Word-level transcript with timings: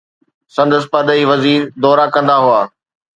سندس 0.55 0.83
پرڏيهي 0.93 1.25
وزير 1.31 1.59
دورا 1.85 2.05
ڪندا 2.17 2.35
هئا. 2.47 2.61